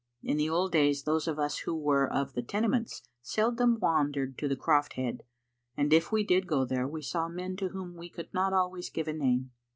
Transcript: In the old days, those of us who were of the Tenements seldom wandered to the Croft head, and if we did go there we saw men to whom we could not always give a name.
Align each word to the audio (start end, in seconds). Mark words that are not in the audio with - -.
In 0.23 0.37
the 0.37 0.49
old 0.49 0.71
days, 0.71 1.03
those 1.03 1.27
of 1.27 1.37
us 1.37 1.59
who 1.59 1.75
were 1.75 2.11
of 2.11 2.33
the 2.33 2.41
Tenements 2.41 3.03
seldom 3.21 3.79
wandered 3.79 4.35
to 4.39 4.47
the 4.47 4.55
Croft 4.55 4.93
head, 4.93 5.21
and 5.77 5.93
if 5.93 6.11
we 6.11 6.23
did 6.23 6.47
go 6.47 6.65
there 6.65 6.87
we 6.87 7.03
saw 7.03 7.29
men 7.29 7.55
to 7.57 7.69
whom 7.69 7.95
we 7.95 8.09
could 8.09 8.33
not 8.33 8.51
always 8.51 8.89
give 8.89 9.07
a 9.07 9.13
name. 9.13 9.51